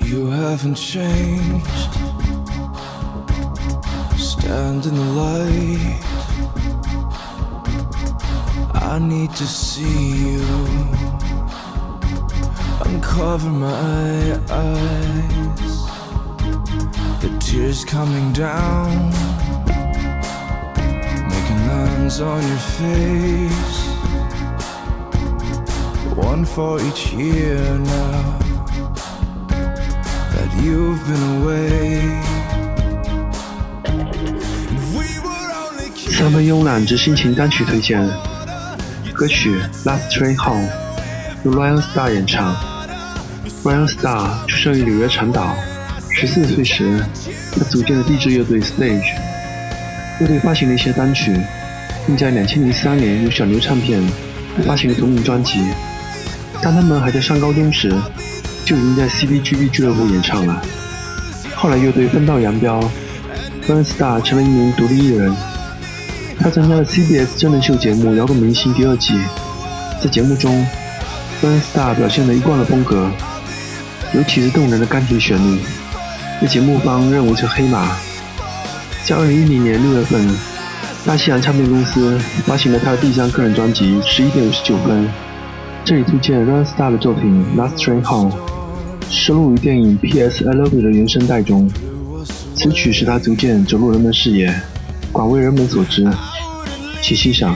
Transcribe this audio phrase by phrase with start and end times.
[0.00, 1.92] You haven't changed.
[4.18, 6.00] Stand in the light.
[8.74, 10.44] I need to see you.
[12.84, 15.74] Uncover my eyes.
[17.22, 19.43] The tears coming down.
[22.04, 23.78] Hands on your face.
[26.14, 28.38] One for each year now
[30.34, 32.02] that you've been away.
[34.92, 38.06] We were only 三分慵懒之心情单曲推荐，
[39.14, 40.68] 歌曲《Last Train Home》
[41.44, 42.54] 由 Ryan Star 演唱。
[43.64, 45.54] Ryan Star 出生于纽约长岛，
[46.10, 47.02] 十四岁时，
[47.52, 49.14] 他组建了地质乐队 Stage。
[50.20, 51.34] 乐队发行了一些单曲，
[52.06, 54.02] 并在2003年由小牛唱片
[54.66, 55.60] 发行了同名专辑。
[56.62, 57.92] 当他们还在上高中时，
[58.64, 60.62] 就已经在 CBGB 俱乐部演唱了。
[61.54, 62.80] 后来乐队分道扬镳
[63.66, 65.34] ，Ryan Star 成了一名独立艺人。
[66.40, 69.14] 他参加了 CBS 真人秀节目《摇滚明星》第二季，
[70.02, 70.66] 在节目中
[71.40, 73.08] ，Burnstar 表现了一贯的风格，
[74.14, 75.60] 尤其是动人的钢琴旋律，
[76.40, 77.96] 被节目方认为是黑马。
[79.04, 80.28] 在2010年6月份，
[81.06, 85.04] 大西洋唱片公司发行了他的第一张个人专辑《11.59分》。
[85.84, 88.32] 这里推荐 Runstar 的作品《Last Train Home》，
[89.10, 90.48] 收录于电影《P.S.
[90.48, 91.70] I Love You》的原声带中。
[92.54, 94.58] 此曲使他逐渐走入人们视野，
[95.12, 96.10] 广为人们所知。
[97.02, 97.54] 请欣赏。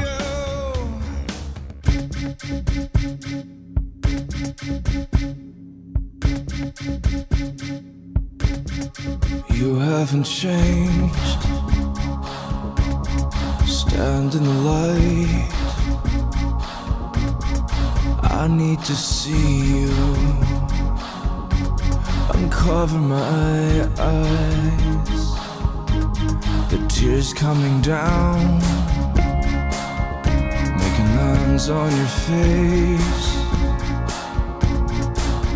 [9.58, 11.88] You haven't changed.
[13.98, 15.48] Stand in the light.
[18.22, 19.92] I need to see you.
[22.32, 25.25] Uncover my eyes.
[26.70, 28.60] The tears coming down.
[30.82, 33.26] Making lines on your face.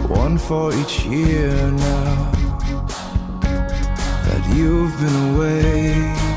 [0.08, 2.32] One for each year now
[4.26, 6.31] that you've been away.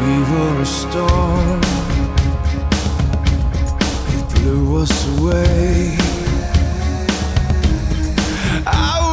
[0.00, 1.60] We were a storm,
[4.16, 5.98] it blew us away.
[8.66, 9.09] I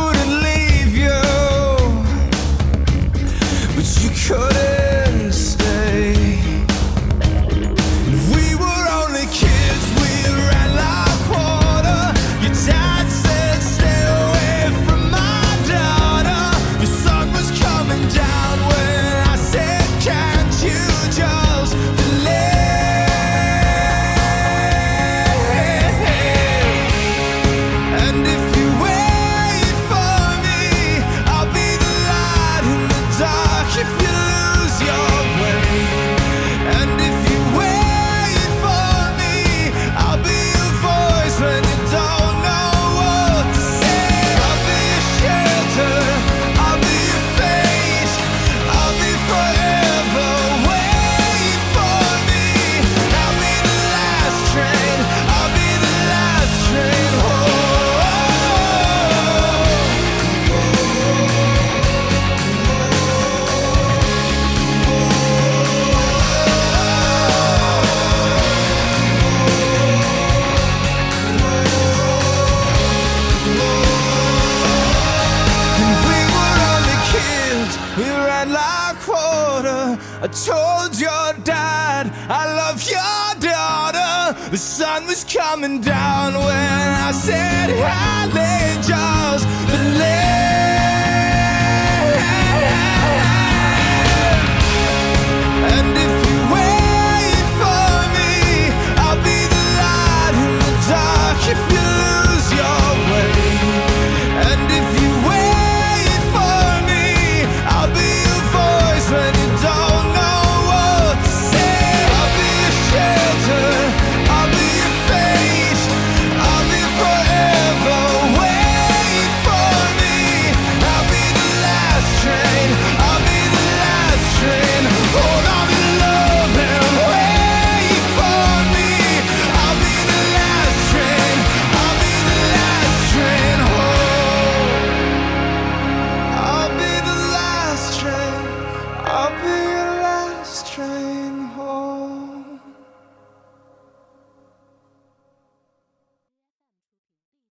[80.46, 84.50] told your dad I love your daughter.
[84.52, 90.87] The sun was coming down when I said, Hi, the lady.